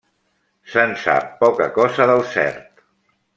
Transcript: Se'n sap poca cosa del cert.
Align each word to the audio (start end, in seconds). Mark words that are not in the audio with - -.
Se'n 0.71 0.93
sap 1.01 1.27
poca 1.43 1.67
cosa 1.77 2.09
del 2.13 2.25
cert. 2.33 2.83